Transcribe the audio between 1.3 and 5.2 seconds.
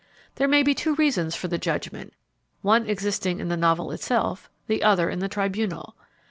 for the judgment, one existing in the novel itself, the other in